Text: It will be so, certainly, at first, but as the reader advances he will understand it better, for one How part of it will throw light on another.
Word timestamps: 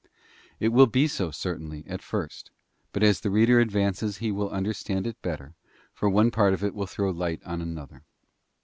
It 0.59 0.69
will 0.69 0.87
be 0.87 1.07
so, 1.07 1.29
certainly, 1.29 1.85
at 1.85 2.01
first, 2.01 2.49
but 2.91 3.03
as 3.03 3.19
the 3.19 3.29
reader 3.29 3.59
advances 3.59 4.17
he 4.17 4.31
will 4.31 4.49
understand 4.49 5.05
it 5.05 5.21
better, 5.21 5.53
for 5.93 6.09
one 6.09 6.31
How 6.31 6.37
part 6.37 6.53
of 6.55 6.63
it 6.63 6.73
will 6.73 6.87
throw 6.87 7.11
light 7.11 7.39
on 7.45 7.61
another. 7.61 8.03